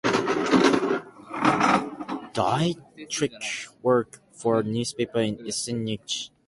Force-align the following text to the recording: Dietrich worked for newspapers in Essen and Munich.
Dietrich 2.33 3.67
worked 3.83 4.19
for 4.31 4.63
newspapers 4.63 5.27
in 5.29 5.47
Essen 5.47 5.75
and 5.75 5.83
Munich. 5.85 6.29